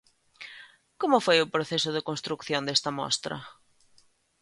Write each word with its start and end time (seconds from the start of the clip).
Como 1.01 1.17
foi 1.25 1.37
o 1.41 1.51
proceso 1.55 1.89
de 1.93 2.05
construción 2.09 2.61
desta 2.65 2.91
mostra? 2.99 3.37